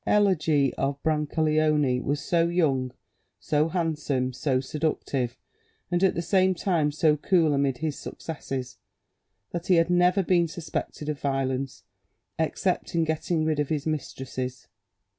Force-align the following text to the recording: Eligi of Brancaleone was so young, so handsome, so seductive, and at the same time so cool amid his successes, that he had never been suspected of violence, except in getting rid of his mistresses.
Eligi 0.07 0.73
of 0.79 0.99
Brancaleone 1.03 2.01
was 2.03 2.19
so 2.19 2.47
young, 2.47 2.91
so 3.39 3.67
handsome, 3.69 4.33
so 4.33 4.59
seductive, 4.59 5.37
and 5.91 6.03
at 6.03 6.15
the 6.15 6.23
same 6.23 6.55
time 6.55 6.91
so 6.91 7.15
cool 7.15 7.53
amid 7.53 7.77
his 7.77 7.99
successes, 7.99 8.79
that 9.51 9.67
he 9.67 9.75
had 9.75 9.91
never 9.91 10.23
been 10.23 10.47
suspected 10.47 11.07
of 11.07 11.19
violence, 11.21 11.83
except 12.39 12.95
in 12.95 13.03
getting 13.03 13.45
rid 13.45 13.59
of 13.59 13.69
his 13.69 13.85
mistresses. 13.85 14.67